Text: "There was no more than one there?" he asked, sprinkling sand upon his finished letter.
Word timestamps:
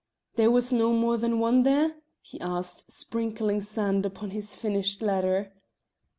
"There 0.35 0.49
was 0.49 0.73
no 0.73 0.93
more 0.93 1.15
than 1.15 1.37
one 1.37 1.61
there?" 1.61 1.97
he 2.23 2.41
asked, 2.41 2.91
sprinkling 2.91 3.61
sand 3.61 4.03
upon 4.03 4.31
his 4.31 4.55
finished 4.55 5.03
letter. 5.03 5.53